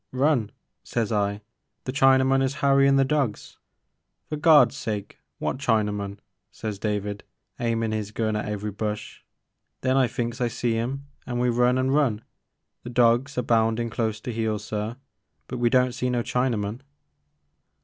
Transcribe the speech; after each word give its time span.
* 0.07 0.11
Run 0.11 0.49
I* 0.49 0.51
sez 0.83 1.11
I, 1.11 1.41
* 1.61 1.83
the 1.85 1.91
Chinaman 1.91 2.41
is 2.41 2.55
harryin* 2.55 2.97
the 2.97 3.05
dawgs 3.05 3.59
I 3.59 4.29
For 4.29 4.35
Gawd*s 4.37 4.75
sake 4.75 5.19
wot 5.39 5.59
Chinaman?' 5.59 6.17
sez 6.51 6.79
David, 6.79 7.23
h*aimin' 7.59 7.93
*is 7.93 8.09
gun 8.09 8.35
at 8.35 8.49
every 8.49 8.71
bush. 8.71 9.21
Then 9.81 9.97
I 9.97 10.07
thinks 10.07 10.41
I 10.41 10.47
see 10.47 10.75
*im 10.75 11.05
an' 11.27 11.37
we 11.37 11.49
run 11.49 11.77
an* 11.77 11.91
run, 11.91 12.23
the 12.81 12.89
dawgs 12.89 13.37
a 13.37 13.43
boundin' 13.43 13.91
close 13.91 14.19
to 14.21 14.33
heel 14.33 14.57
sir, 14.57 14.97
but 15.45 15.59
we 15.59 15.69
don't 15.69 15.91
see 15.91 16.09
no 16.09 16.23
Chinaman." 16.23 16.81